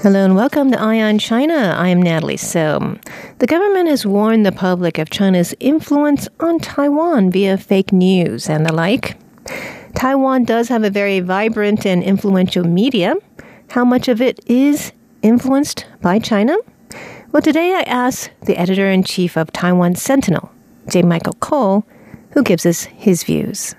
[0.02, 1.76] Hello and welcome to Eye on China.
[1.78, 2.98] I am Natalie So.
[3.38, 8.66] The government has warned the public of China's influence on Taiwan via fake news and
[8.66, 9.16] the like.
[9.94, 13.14] Taiwan does have a very vibrant and influential media.
[13.70, 14.90] How much of it is
[15.22, 16.56] influenced by China?
[17.32, 20.50] Well, today I asked the editor in chief of Taiwan Sentinel,
[20.88, 21.02] J.
[21.02, 21.86] Michael Cole,
[22.32, 23.74] who gives us his views.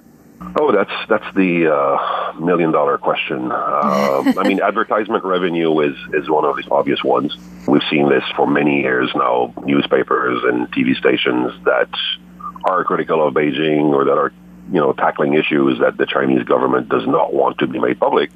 [0.60, 3.52] Oh, that's that's the uh, million dollar question.
[3.52, 7.36] Uh, I mean, advertisement revenue is is one of the obvious ones.
[7.68, 9.54] We've seen this for many years now.
[9.66, 11.90] Newspapers and TV stations that
[12.66, 14.32] are critical of Beijing or that are
[14.72, 18.32] you know tackling issues that the Chinese government does not want to be made public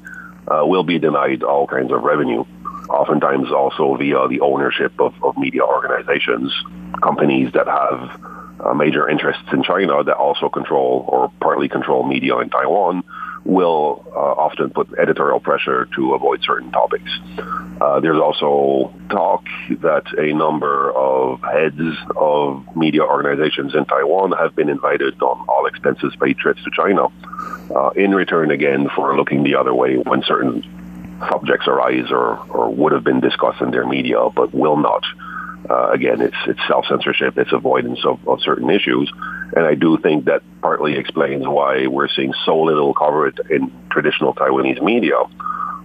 [0.48, 2.44] uh, will be denied all kinds of revenue.
[2.88, 6.52] Oftentimes, also via the ownership of, of media organizations,
[7.02, 8.20] companies that have
[8.60, 13.02] uh, major interests in China that also control or partly control media in Taiwan
[13.44, 17.10] will uh, often put editorial pressure to avoid certain topics.
[17.80, 19.44] Uh, there's also talk
[19.80, 21.80] that a number of heads
[22.16, 27.08] of media organizations in Taiwan have been invited on all expenses paid trips to China
[27.74, 30.62] uh, in return again for looking the other way when certain
[31.30, 35.04] subjects arise or, or would have been discussed in their media but will not.
[35.68, 39.10] Uh, again, it's it's self censorship, it's avoidance of, of certain issues,
[39.56, 44.34] and I do think that partly explains why we're seeing so little coverage in traditional
[44.34, 45.16] Taiwanese media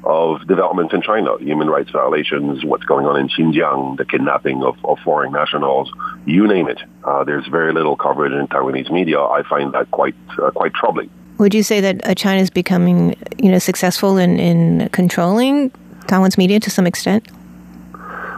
[0.03, 4.77] of developments in China, human rights violations, what's going on in Xinjiang, the kidnapping of,
[4.83, 5.91] of foreign nationals,
[6.25, 6.81] you name it.
[7.03, 9.19] Uh, there's very little coverage in Taiwanese media.
[9.19, 11.09] I find that quite uh, quite troubling.
[11.39, 15.71] Would you say that uh, China is becoming, you know, successful in, in controlling
[16.07, 17.25] Taiwan's media to some extent?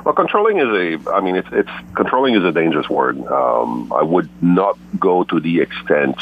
[0.06, 3.18] Well, controlling is a, I mean, it's, it's controlling is a dangerous word.
[3.26, 6.16] Um, I would not go to the extent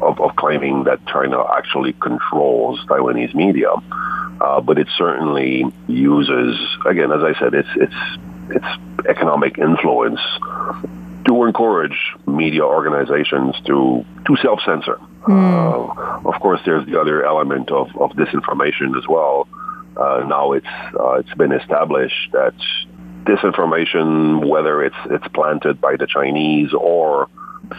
[0.00, 3.72] of, of claiming that China actually controls Taiwanese media,
[4.40, 7.94] uh, but it certainly uses, again, as I said, it's it's
[8.50, 10.20] it's economic influence
[11.26, 14.98] to encourage media organizations to to self censor.
[15.22, 16.24] Mm.
[16.24, 19.48] Uh, of course, there's the other element of, of disinformation as well.
[19.96, 20.66] Uh, now it's
[20.98, 22.54] uh, it's been established that
[23.24, 27.28] disinformation, whether it's it's planted by the Chinese or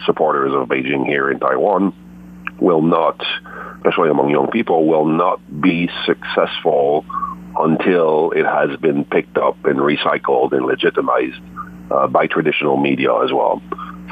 [0.06, 1.92] supporters of Beijing here in Taiwan,
[2.60, 3.20] will not,
[3.76, 7.04] especially among young people, will not be successful
[7.58, 11.40] until it has been picked up and recycled and legitimized
[11.90, 13.60] uh, by traditional media as well.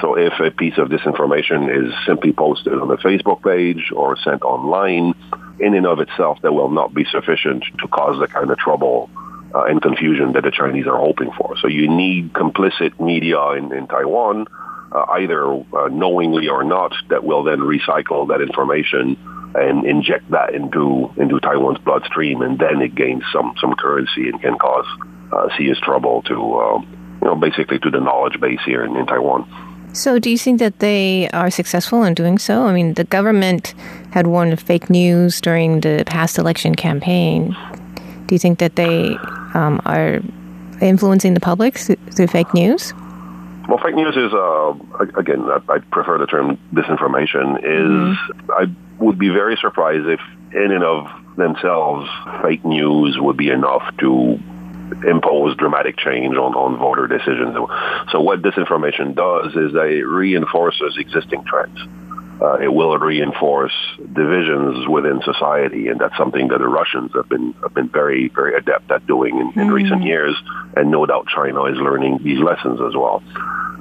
[0.00, 4.42] So if a piece of disinformation is simply posted on a Facebook page or sent
[4.42, 5.14] online,
[5.60, 9.10] in and of itself, that will not be sufficient to cause the kind of trouble
[9.54, 11.56] uh, and confusion that the Chinese are hoping for.
[11.60, 14.46] So you need complicit media in, in Taiwan,
[14.92, 19.16] uh, either uh, knowingly or not, that will then recycle that information
[19.54, 24.40] and inject that into into Taiwan's bloodstream, and then it gains some some currency and
[24.40, 24.86] can cause
[25.32, 29.06] uh, serious trouble to uh, you know basically to the knowledge base here in, in
[29.06, 29.48] Taiwan.
[29.92, 32.64] So, do you think that they are successful in doing so?
[32.64, 33.74] I mean, the government
[34.12, 37.56] had warned of fake news during the past election campaign.
[38.26, 39.16] Do you think that they
[39.54, 40.20] um, are
[40.80, 42.94] influencing the public through fake news?
[43.68, 44.74] Well, fake news is, uh,
[45.16, 48.50] again, I, prefer the term disinformation, is mm-hmm.
[48.50, 48.66] I
[48.98, 50.20] would be very surprised if
[50.52, 52.08] in and of themselves
[52.42, 54.38] fake news would be enough to
[55.06, 57.56] impose dramatic change on, on voter decisions.
[58.12, 61.78] So what disinformation does is that it reinforces existing trends.
[62.40, 63.72] Uh, it will reinforce
[64.14, 68.54] divisions within society, and that's something that the Russians have been have been very very
[68.56, 69.72] adept at doing in, in mm.
[69.72, 70.34] recent years,
[70.74, 73.22] and no doubt China is learning these lessons as well.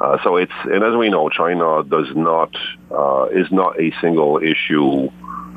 [0.02, 2.54] Uh, so it's and as we know, China does not
[2.92, 5.10] uh, is not a single issue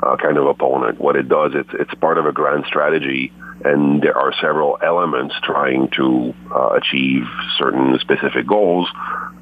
[0.02, 1.00] uh, kind of opponent.
[1.00, 3.32] What it does, it's it's part of a grand strategy,
[3.64, 7.24] and there are several elements trying to uh, achieve
[7.58, 8.88] certain specific goals,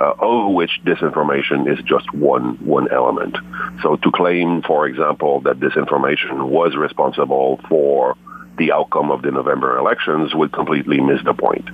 [0.00, 3.36] uh, of which disinformation is just one one element.
[3.82, 8.16] So to claim, for example, that disinformation was responsible for
[8.58, 11.64] the outcome of the November elections would completely miss the point.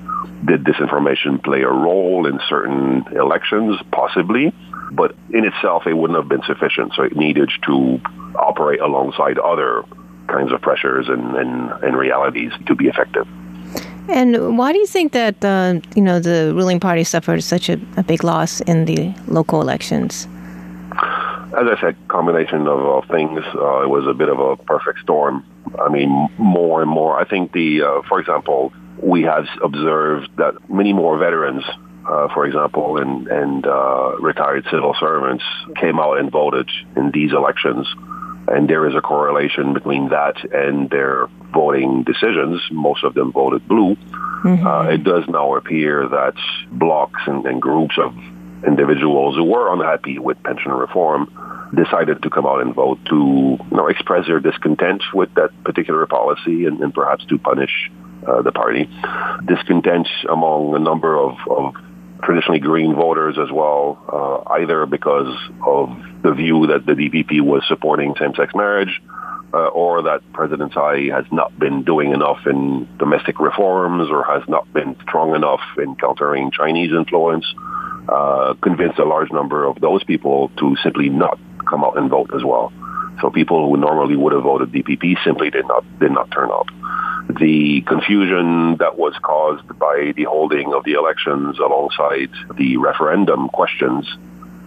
[0.47, 3.81] Did disinformation play a role in certain elections?
[3.91, 4.55] Possibly.
[4.93, 6.93] But in itself, it wouldn't have been sufficient.
[6.95, 8.01] So it needed to
[8.37, 9.83] operate alongside other
[10.29, 13.27] kinds of pressures and, and, and realities to be effective.
[14.09, 17.81] And why do you think that uh, you know the ruling party suffered such a,
[17.97, 20.29] a, big loss in the local elections?
[21.59, 23.41] As I said, combination of, of things.
[23.55, 25.45] Uh, it was a bit of a perfect storm.
[25.85, 27.19] I mean, more and more.
[27.19, 31.65] I think the, uh, for example, we have observed that many more veterans
[32.09, 35.45] uh, for example, and, and uh, retired civil servants
[35.77, 37.87] came out and voted in these elections.
[38.49, 42.61] And there is a correlation between that and their voting decisions.
[42.71, 43.97] Most of them voted blue.
[44.45, 44.67] Mm-hmm.
[44.67, 46.35] Uh, it does now appear that
[46.71, 48.15] blocks and, and groups of
[48.67, 51.31] individuals who were unhappy with pension reform
[51.75, 56.07] decided to come out and vote to you know, express their discontent with that particular
[56.07, 57.91] policy and, and perhaps to punish
[58.27, 58.89] uh, the party.
[59.45, 61.75] Discontent among a number of, of
[62.23, 65.91] traditionally green voters as well, uh, either because of
[66.27, 69.01] the view that the DPP was supporting same-sex marriage,
[69.55, 74.43] uh, or that President Tsai has not been doing enough in domestic reforms or has
[74.49, 77.47] not been strong enough in countering Chinese influence,
[78.09, 82.31] uh, convinced a large number of those people to simply not come out and vote
[82.35, 82.73] as well.
[83.21, 86.67] So people who normally would have voted DPP simply did not did not turn up
[87.41, 94.07] the confusion that was caused by the holding of the elections alongside the referendum questions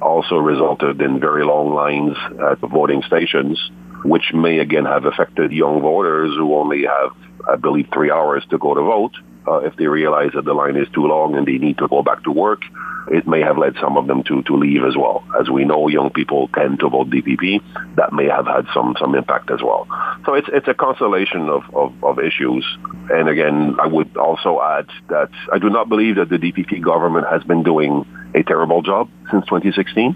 [0.02, 2.18] also resulted in very long lines
[2.52, 3.60] at the voting stations,
[4.04, 7.16] which may again have affected young voters who only have,
[7.48, 9.14] I believe, three hours to go to vote.
[9.48, 12.04] Uh, if they realize that the line is too long and they need to go
[12.04, 12.62] back to work,
[13.10, 15.24] it may have led some of them to, to leave as well.
[15.40, 17.62] As we know, young people tend to vote DPP.
[17.96, 19.88] That may have had some, some impact as well.
[20.26, 22.66] So it's, it's a constellation of, of, of issues.
[23.10, 27.26] And again, I would also add that I do not believe that the DPP government
[27.32, 30.16] has been doing a terrible job since 2016.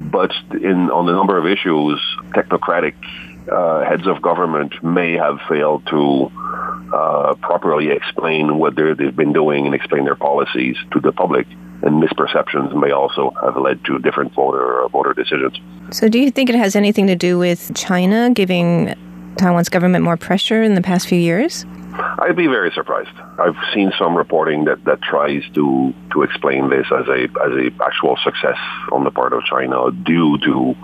[0.00, 2.94] But in, on a number of issues, technocratic
[3.50, 6.30] uh, heads of government may have failed to
[6.92, 11.46] uh, properly explain what they've been doing and explain their policies to the public
[11.82, 15.56] and misperceptions may also have led to different voter voter decisions.
[15.90, 18.94] So, do you think it has anything to do with China giving
[19.36, 21.64] Taiwan's government more pressure in the past few years?
[21.98, 23.16] I'd be very surprised.
[23.38, 27.70] I've seen some reporting that, that tries to, to explain this as a as a
[27.84, 28.58] actual success
[28.92, 30.74] on the part of China due to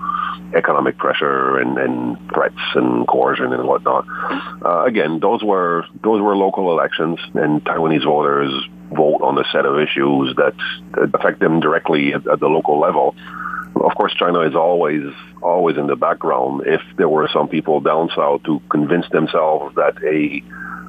[0.54, 4.06] economic pressure and, and threats and coercion and whatnot.
[4.64, 8.52] Uh, again, those were those were local elections, and Taiwanese voters
[8.92, 10.54] vote on a set of issues that,
[10.94, 13.14] that affect them directly at, at the local level.
[13.74, 16.62] Of course, China is always always in the background.
[16.66, 20.42] If there were some people down south to convince themselves that a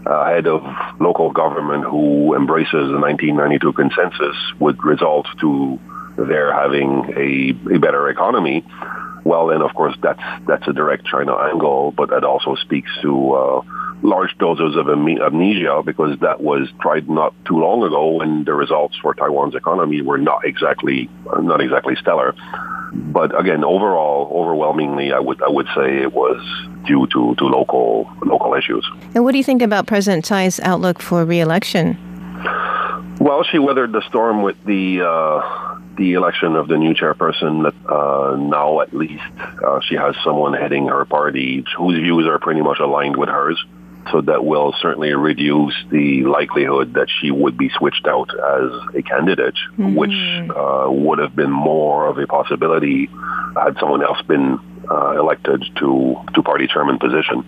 [0.06, 0.62] uh, head of
[0.99, 5.80] local government who embraces the 1992 consensus would result to
[6.18, 8.66] their having a, a better economy,
[9.24, 13.34] well, then of course that's that's a direct China angle, but that also speaks to
[13.34, 13.62] uh,
[14.02, 18.98] large doses of amnesia because that was tried not too long ago and the results
[19.02, 21.10] for Taiwan's economy were not exactly
[21.40, 22.36] not exactly stellar.
[22.94, 26.40] But again, overall, overwhelmingly, I would I would say it was
[26.86, 28.86] due to, to local local issues.
[29.16, 31.98] And what do you think about President Tsai's outlook for re-election?
[33.20, 37.72] Well, she weathered the storm with the uh, the election of the new chairperson.
[37.88, 39.24] Uh, now, at least,
[39.66, 43.64] uh, she has someone heading her party whose views are pretty much aligned with hers.
[44.12, 49.02] So that will certainly reduce the likelihood that she would be switched out as a
[49.02, 49.96] candidate, mm-hmm.
[49.96, 53.10] which uh, would have been more of a possibility
[53.56, 57.46] had someone else been uh, elected to to party chairman position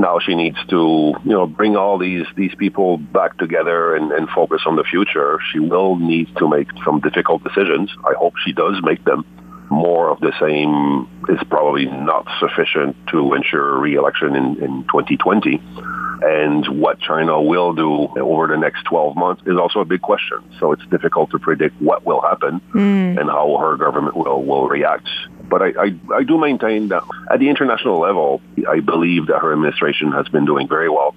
[0.00, 4.28] now she needs to, you know, bring all these these people back together and, and
[4.30, 5.38] focus on the future.
[5.52, 7.90] She will need to make some difficult decisions.
[8.04, 9.24] I hope she does make them.
[9.70, 15.60] More of the same is probably not sufficient to ensure re-election in, in 2020.
[16.22, 20.38] And what China will do over the next 12 months is also a big question.
[20.58, 23.20] So it's difficult to predict what will happen mm.
[23.20, 25.08] and how her government will, will react
[25.50, 29.52] but I, I, I do maintain that at the international level, I believe that her
[29.52, 31.14] administration has been doing very well.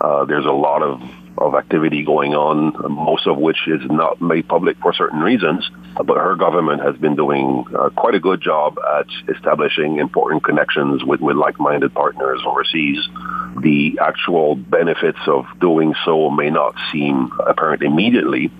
[0.00, 1.00] Uh, there's a lot of,
[1.38, 2.56] of activity going on,
[2.92, 5.70] most of which is not made public for certain reasons.
[5.94, 11.04] But her government has been doing uh, quite a good job at establishing important connections
[11.04, 12.98] with, with like-minded partners overseas.
[13.60, 18.50] The actual benefits of doing so may not seem apparent immediately,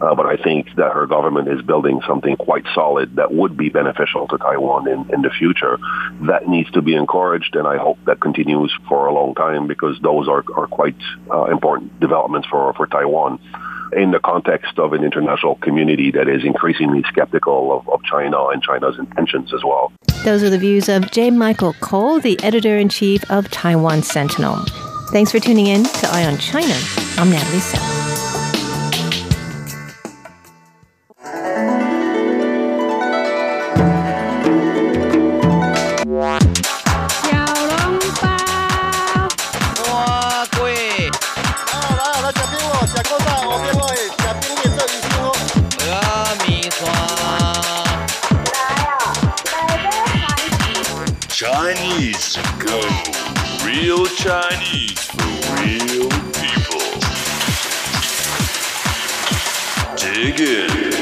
[0.00, 3.68] uh, but I think that her government is building something quite solid that would be
[3.68, 5.78] beneficial to Taiwan in, in the future.
[6.22, 9.98] That needs to be encouraged, and I hope that continues for a long time because
[10.00, 10.96] those are, are quite
[11.30, 13.40] uh, important developments for, for Taiwan
[13.92, 18.62] in the context of an international community that is increasingly skeptical of, of China and
[18.62, 19.92] China's intentions as well.
[20.24, 21.30] Those are the views of J.
[21.30, 24.56] Michael Cole, the editor in chief of Taiwan Sentinel.
[25.10, 26.78] Thanks for tuning in to Eye on China.
[27.16, 28.07] I'm Natalie Sell.
[54.06, 56.80] Chinese for real people.
[59.96, 60.96] Dig in.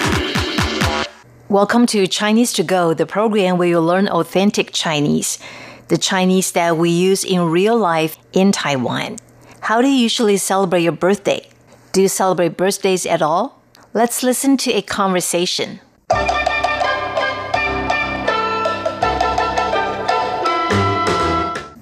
[1.48, 5.38] Welcome to Chinese to Go, the program where you learn authentic Chinese,
[5.88, 9.16] the Chinese that we use in real life in Taiwan.
[9.60, 11.48] How do you usually celebrate your birthday?
[11.92, 13.62] Do you celebrate birthdays at all?
[13.94, 15.80] Let's listen to a conversation.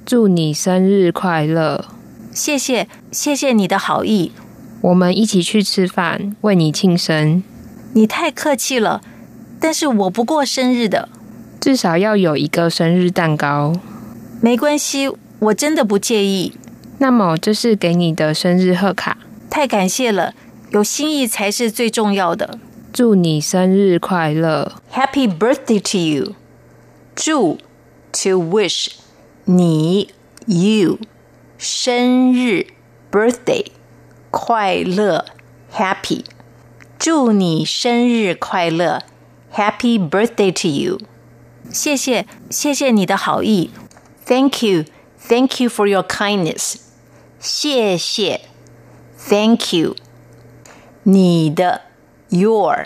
[0.07, 1.87] 祝你生日快乐！
[2.35, 4.33] 谢谢，谢谢你的好意。
[4.83, 7.43] 我们一起去吃饭，为你庆生。
[7.95, 9.01] 你太客气了，
[9.59, 11.09] 但是我不过生日的。
[11.59, 13.73] 至少要有一个生日蛋糕。
[14.43, 16.53] 没关系，我真的不介意。
[16.99, 19.17] 那么，这是给你的生日贺卡。
[19.49, 20.35] 太感谢了，
[20.73, 22.59] 有心意才是最重要的。
[22.93, 26.35] 祝你生日快乐！Happy birthday to you！
[27.17, 27.59] 祝
[28.13, 28.89] ，to wish。
[29.46, 30.14] 你
[30.46, 31.00] you
[31.58, 32.68] 生日
[33.12, 33.66] birthday
[34.32, 35.26] 快乐
[35.74, 36.24] happy
[36.98, 39.04] 祝你生日快乐
[39.54, 41.00] happy birthday to you
[41.72, 43.72] 谢谢谢谢你的好意
[44.26, 44.86] thank you
[45.20, 46.76] thank you for your kindness
[47.40, 48.42] 谢谢
[49.18, 49.96] thank you
[51.04, 51.82] 你的
[52.30, 52.86] your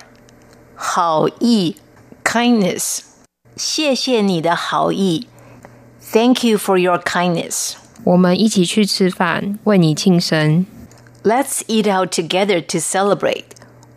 [0.76, 1.78] 好意
[2.24, 3.00] kindness
[3.56, 5.28] 谢谢你的好意
[6.08, 7.74] Thank you for your kindness.
[8.04, 10.66] 我们一起去吃饭，为你庆生。
[11.24, 13.46] Let's eat out together to celebrate.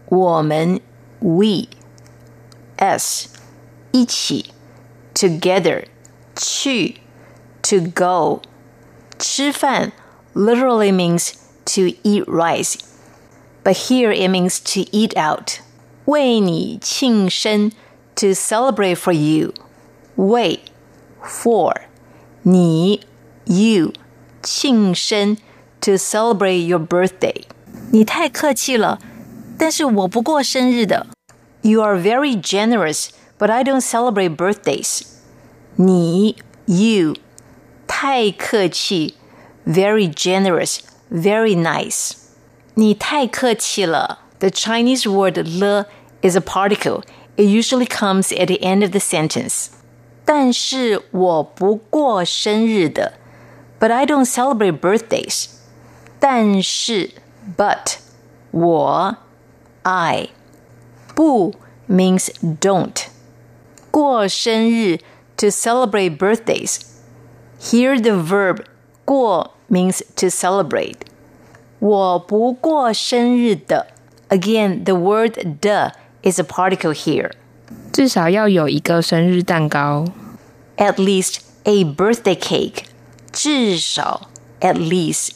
[0.08, 0.80] 我们
[1.18, 1.66] we
[2.76, 3.28] s
[3.90, 4.52] 一起
[5.14, 5.86] together
[6.36, 6.96] 去
[7.62, 8.42] to go
[9.18, 9.92] 吃饭
[10.34, 11.32] literally means
[11.64, 12.76] to eat rice,
[13.64, 15.60] but here it means to eat out.
[16.04, 17.72] 为你庆生
[18.14, 19.52] to celebrate for you.
[20.14, 20.60] 为
[21.24, 21.74] for
[22.42, 23.00] 你
[23.44, 23.92] you
[24.42, 25.36] 庆生
[25.80, 27.44] to celebrate your birthday.
[27.92, 28.98] 你太客气了，
[29.58, 31.06] 但是我不过生日的。
[31.62, 35.02] You are very generous, but I don't celebrate birthdays.
[35.76, 36.36] 你
[36.66, 37.14] you
[37.86, 39.14] 太客气，
[39.66, 40.78] very generous,
[41.10, 42.12] very nice.
[42.74, 44.20] 你太客气了。
[44.38, 45.86] The Chinese word 了
[46.22, 47.02] is a particle.
[47.36, 49.68] It usually comes at the end of the sentence.
[50.24, 53.14] 但是我不过生日的。
[53.78, 55.46] But I don't celebrate birthdays.
[56.18, 57.10] 但是
[57.56, 57.96] but
[58.50, 59.16] 我
[59.82, 60.30] I
[61.14, 61.54] 不
[61.88, 62.30] means
[62.60, 63.06] don't.
[63.90, 64.98] 过生日
[65.36, 66.80] to celebrate birthdays.
[67.60, 68.64] Here the verb
[69.04, 70.96] 过 means to celebrate.
[71.78, 73.88] 我不过生日的
[74.28, 75.92] Again, the word the
[76.22, 77.30] is a particle here.
[77.91, 80.05] 至少要有一个生日蛋糕。
[80.77, 82.83] At least a birthday cake.
[83.31, 84.29] 至少
[84.59, 85.29] at least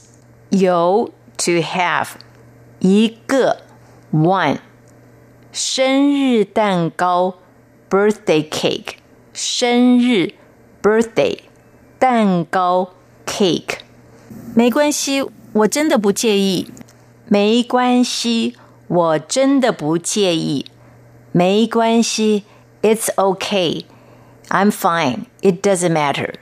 [0.50, 2.08] 有 to have
[2.80, 3.62] 一个
[4.12, 4.58] one
[5.54, 7.36] 生日蛋糕
[7.90, 8.96] birthday cake
[9.32, 10.34] 生日
[10.82, 11.40] birthday
[11.98, 12.90] 蛋糕
[13.26, 13.78] cake
[14.54, 16.70] 没关系，我真的不介意。
[17.28, 18.56] 没关系，
[18.88, 20.66] 我真的不介意。
[21.35, 22.45] 没关系，
[22.83, 23.85] It's okay.
[24.49, 25.27] I'm fine.
[25.43, 26.35] It doesn't matter.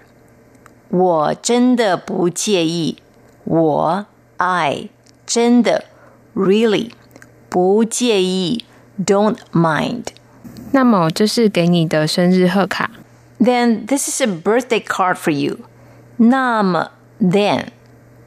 [0.89, 2.99] 我真的不介意。
[3.45, 4.07] 我
[4.39, 4.89] I
[5.27, 5.85] 真的
[6.35, 6.93] really
[7.49, 8.65] 不介意。
[9.05, 10.07] Don't mind.
[10.73, 12.91] 那么这是给你的生日贺卡。
[13.39, 15.59] Then this is a birthday card for you.
[16.17, 16.91] 那么
[17.21, 17.67] then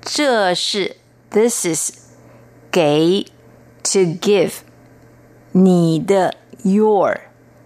[0.01, 0.95] 这是
[1.29, 1.91] this is
[2.71, 3.25] 给
[3.83, 4.53] to give
[5.51, 6.35] 你的
[6.65, 7.21] your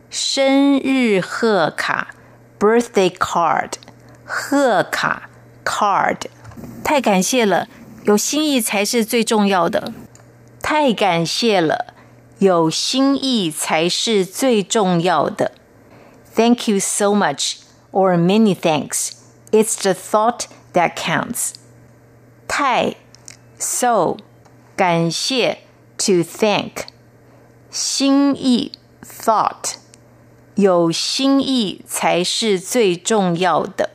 [0.10, 2.16] 生日贺卡
[2.60, 3.74] birthday card
[4.24, 5.30] 贺卡
[5.64, 6.18] card
[6.84, 7.68] 太感谢了，
[8.04, 9.92] 有心意才是最重要的。
[10.62, 11.94] 太感谢了，
[12.40, 15.52] 有心意才是最重要的。
[16.34, 17.58] Thank you so much,
[17.92, 19.12] or many thanks.
[19.52, 21.54] It's the thought that counts.
[22.48, 22.96] 太
[23.58, 24.18] so
[24.76, 25.60] 感谢
[25.98, 26.86] to thank
[27.70, 28.72] 心意
[29.10, 29.76] thought
[30.56, 33.90] 有心意才是最重要的，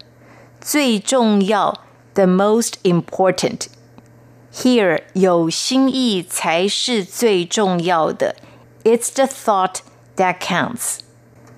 [0.60, 1.80] 最重要
[2.14, 3.66] the most important.
[4.52, 8.36] Here 有心意才是最重要的。
[8.84, 9.76] It's the thought
[10.16, 10.98] that counts.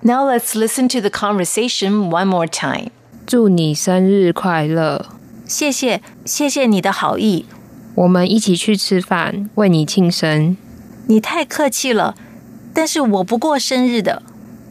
[0.01, 2.91] Now let's listen to the conversation one more time.
[3.25, 5.05] 祝你生日快乐！
[5.47, 7.45] 谢谢，谢谢你的好意。
[7.95, 10.57] 我们一起去吃饭，为你庆生。
[11.07, 12.15] 你太客气了，
[12.78, 14.22] 但是我不过生日的。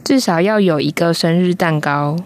[0.02, 2.16] 至少要有一个生日蛋糕。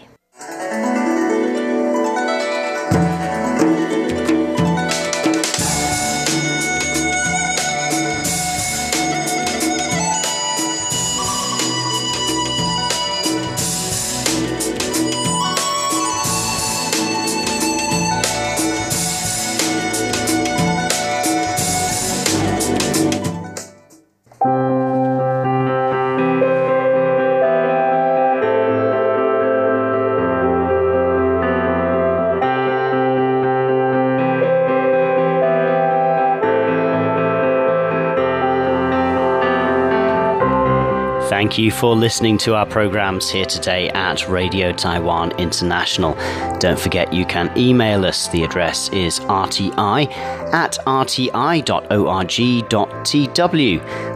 [41.53, 46.15] Thank you for listening to our programs here today at Radio Taiwan International.
[46.61, 48.29] Don't forget you can email us.
[48.29, 50.11] The address is rti
[50.55, 51.79] at rti.org.tw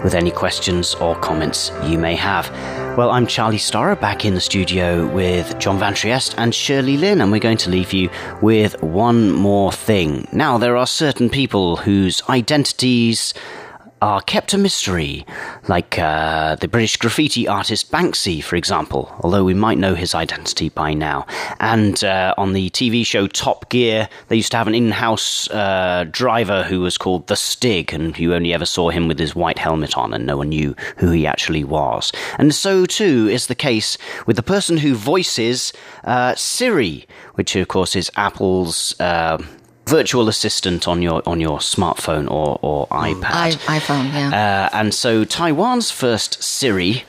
[0.03, 2.49] with any questions or comments you may have.
[2.97, 7.21] Well, I'm Charlie Storrar back in the studio with John Van Trieste and Shirley Lin,
[7.21, 8.09] and we're going to leave you
[8.41, 10.27] with one more thing.
[10.33, 13.35] Now, there are certain people whose identities
[14.03, 15.25] are kept a mystery,
[15.69, 20.69] like uh, the British graffiti artist Banksy, for example, although we might know his identity
[20.69, 21.27] by now.
[21.61, 25.51] And uh, on the TV show Top Gear, they used to have an in house
[25.51, 29.35] uh, driver who was called The Stig, and you only ever saw him with his
[29.35, 32.13] white helmet on, and no one knew who he actually was.
[32.39, 35.73] And so, too, is the case with the person who voices
[36.05, 38.95] uh, Siri, which, of course, is Apple's.
[39.89, 43.21] Virtual assistant on your on your smartphone or or Mm.
[43.21, 43.59] iPad.
[43.69, 44.69] I, iPhone, yeah.
[44.73, 47.05] Uh, and so Taiwan's first Siri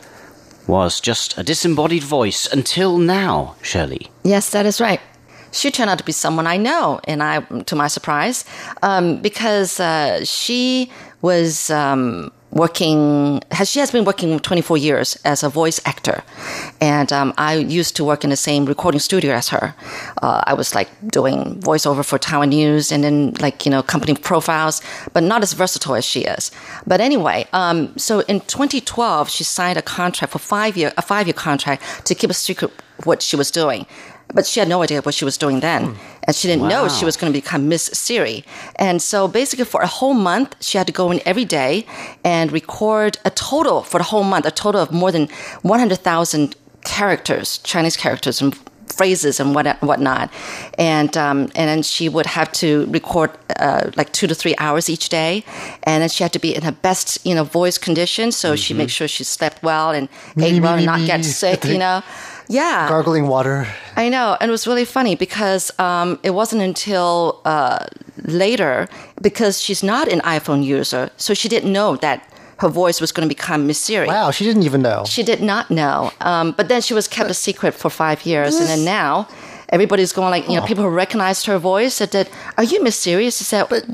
[0.68, 4.12] was just a disembodied voice until now, Shirley.
[4.24, 5.00] Yes, that is right.
[5.52, 8.46] She turned out to be someone I know, and I, to my surprise,
[8.84, 13.42] um, because uh, she was um, working.
[13.52, 16.24] Has she has been working 24 years as a voice actor,
[16.82, 19.76] and um, I used to work in the same recording studio as her.
[20.22, 24.16] Uh, I was like doing voiceover for Taiwan News, and then like you know company
[24.16, 24.82] profiles,
[25.14, 26.52] but not as versatile as she is.
[26.86, 31.28] But anyway, um, so in 2012, she signed a contract for five year a five
[31.28, 32.72] year contract to keep a secret
[33.04, 33.86] what she was doing.
[34.34, 35.96] But she had no idea what she was doing then.
[36.24, 38.44] And she didn't know she was going to become Miss Siri.
[38.76, 41.86] And so basically, for a whole month, she had to go in every day
[42.24, 45.30] and record a total for the whole month, a total of more than
[45.62, 48.58] 100,000 characters, Chinese characters and
[48.98, 50.32] phrases and what whatnot.
[50.78, 54.90] And um, and then she would have to record uh, like two to three hours
[54.90, 55.44] each day,
[55.84, 58.74] and then she had to be in her best you know voice condition, so she
[58.74, 61.64] make sure she slept well and ate well and not get sick.
[61.66, 62.02] You know,
[62.50, 62.88] yeah.
[62.88, 63.68] Gargling water.
[63.96, 67.86] I know, and it was really funny because um, it wasn't until uh,
[68.24, 68.88] later
[69.22, 72.24] because she's not an iPhone user, so she didn't know that
[72.60, 74.08] her voice was going to become Miss Siri.
[74.08, 75.04] Wow, she didn't even know.
[75.06, 78.56] She did not know, um, but then she was kept a secret for five years,
[78.56, 79.28] and then now
[79.70, 82.96] everybody's going like, you know, people who recognized her voice said that, "Are you Miss
[82.96, 83.86] Siri?" She said, But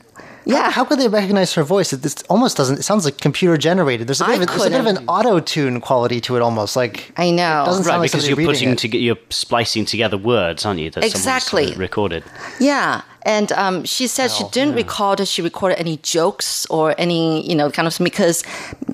[0.45, 1.93] "Yeah." How, how could they recognize her voice?
[1.93, 2.79] It this almost doesn't.
[2.79, 4.07] It sounds like computer generated.
[4.07, 6.75] There's a bit, of, there's a, bit of an auto tune quality to it, almost
[6.75, 7.11] like.
[7.17, 7.63] I know.
[7.63, 8.77] It doesn't Right, sound like because somebody you're putting it.
[8.77, 10.89] together, you're splicing together words, aren't you?
[10.89, 11.73] That someone's, uh, Exactly.
[11.75, 12.23] recorded.
[12.59, 13.01] Yeah.
[13.25, 17.47] And um, she said Oh, she didn't recall that she recorded any jokes or any,
[17.47, 18.43] you know, kind of because,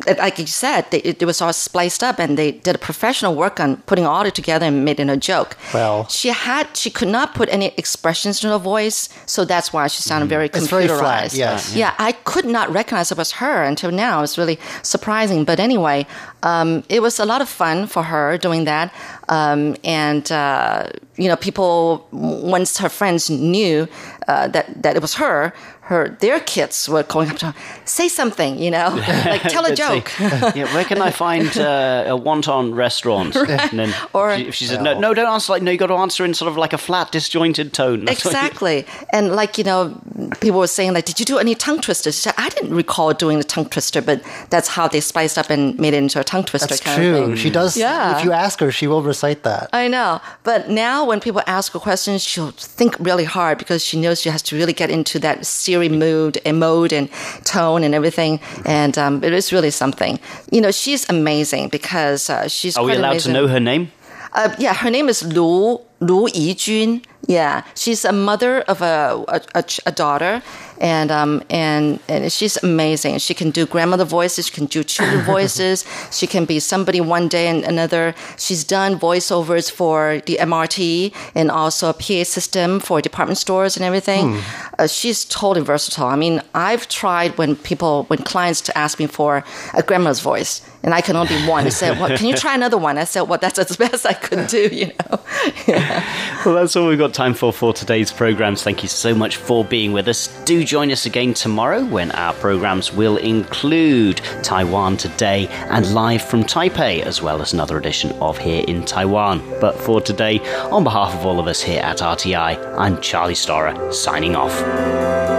[0.05, 3.59] like you said, they, it, was all spliced up, and they did a professional work
[3.59, 5.57] on putting all it together and made it a joke.
[5.73, 6.07] Well.
[6.07, 10.01] she had she could not put any expressions in her voice, so that's why she
[10.01, 10.69] sounded very It's computerized.
[10.69, 11.75] very flat, yes.
[11.75, 14.23] Yeah, I could not recognize it was her until now.
[14.23, 15.43] It's really surprising.
[15.43, 16.05] But anyway,
[16.43, 18.93] um, it was a lot of fun for her doing that.
[19.27, 23.87] Um, and, uh, you know, people, once her friends knew
[24.27, 25.53] uh, that, that it was her,
[25.89, 28.89] her their kids were calling up to her, say something, you know,
[29.25, 30.11] like tell a joke.
[30.19, 33.35] yeah, where can I find uh, a wonton restaurant?
[33.35, 35.87] And then Or- she, if she said, no, no, don't answer like, no, you got
[35.87, 38.05] to answer in sort of like a flat, disjointed tone.
[38.05, 38.85] That's what you- Exactly.
[39.11, 39.99] And like, you know,
[40.41, 42.15] people were saying like, did you do any tongue twisters?
[42.15, 44.21] She said, I didn't recall doing the tongue twister, but
[44.51, 47.15] that's how they spiced up and made it into a tongue twister That's kind true.
[47.17, 47.35] of thing.
[47.35, 47.75] She does.
[47.75, 48.17] Yeah.
[48.17, 49.69] If you ask her, she will recite that.
[49.73, 50.21] I know.
[50.43, 54.29] But now when people ask her questions, she'll think really hard because she knows she
[54.29, 55.45] has to really get into that
[55.87, 57.07] Mood and mode and
[57.45, 58.41] tone and everything.
[58.65, 60.19] And um, it is really something.
[60.51, 63.33] You know, she's amazing because uh, she's Are we allowed amazing.
[63.33, 63.91] to know her name?
[64.33, 67.03] Uh, yeah, her name is Lu Lu Yijun.
[67.27, 70.41] Yeah, she's a mother of a a, a, a daughter,
[70.79, 73.17] and um and and she's amazing.
[73.19, 74.47] She can do grandmother voices.
[74.47, 75.85] She can do children voices.
[76.11, 78.15] She can be somebody one day and another.
[78.37, 83.85] She's done voiceovers for the MRT and also a PA system for department stores and
[83.85, 84.41] everything.
[84.77, 86.07] Uh, she's totally versatile.
[86.07, 90.61] I mean, I've tried when people when clients to ask me for a grandma's voice,
[90.83, 91.65] and I can only do one.
[91.65, 94.13] I said, "Well, can you try another one?" I said, "Well, that's as best I
[94.13, 95.19] could do," you know.
[96.45, 98.63] Well, that's all we've got time for for today's programs.
[98.63, 100.27] Thank you so much for being with us.
[100.45, 106.43] Do join us again tomorrow when our programs will include Taiwan Today and Live from
[106.43, 109.39] Taipei, as well as another edition of Here in Taiwan.
[109.59, 110.37] But for today,
[110.69, 115.38] on behalf of all of us here at RTI, I'm Charlie Storrar, signing off.